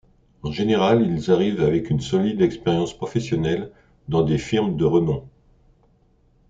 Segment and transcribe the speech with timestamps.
[0.41, 3.71] En général ils arrivent avec une solide expérience professionnelle
[4.09, 5.29] dans des firmes de renom.